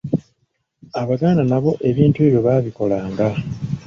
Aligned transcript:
Abaganda 1.01 1.41
nabo 1.51 1.71
ebintu 1.89 2.17
ebyo 2.25 2.39
baabikolanga. 2.45 3.27